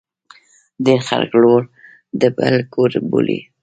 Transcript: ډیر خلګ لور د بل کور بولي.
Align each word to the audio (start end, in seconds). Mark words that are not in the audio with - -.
ډیر 0.85 0.99
خلګ 1.07 1.31
لور 1.41 1.61
د 2.19 2.21
بل 2.37 2.55
کور 2.73 2.91
بولي. 3.09 3.39